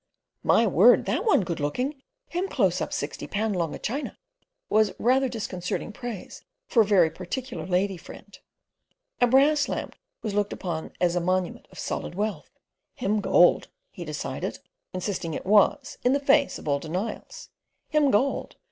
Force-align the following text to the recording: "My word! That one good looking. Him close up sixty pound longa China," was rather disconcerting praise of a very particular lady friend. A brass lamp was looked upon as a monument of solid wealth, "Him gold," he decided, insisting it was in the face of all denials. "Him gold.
"My 0.41 0.65
word! 0.65 1.05
That 1.05 1.25
one 1.25 1.41
good 1.43 1.59
looking. 1.59 2.01
Him 2.29 2.47
close 2.49 2.81
up 2.81 2.91
sixty 2.91 3.27
pound 3.27 3.55
longa 3.55 3.77
China," 3.77 4.17
was 4.67 4.93
rather 4.97 5.29
disconcerting 5.29 5.91
praise 5.91 6.43
of 6.71 6.77
a 6.77 6.83
very 6.83 7.11
particular 7.11 7.67
lady 7.67 7.97
friend. 7.97 8.35
A 9.21 9.27
brass 9.27 9.69
lamp 9.69 9.95
was 10.23 10.33
looked 10.33 10.53
upon 10.53 10.91
as 10.99 11.15
a 11.15 11.19
monument 11.21 11.67
of 11.71 11.77
solid 11.77 12.15
wealth, 12.15 12.49
"Him 12.95 13.19
gold," 13.21 13.67
he 13.91 14.03
decided, 14.03 14.57
insisting 14.91 15.35
it 15.35 15.45
was 15.45 15.99
in 16.03 16.13
the 16.13 16.19
face 16.19 16.57
of 16.57 16.67
all 16.67 16.79
denials. 16.79 17.49
"Him 17.89 18.09
gold. 18.09 18.55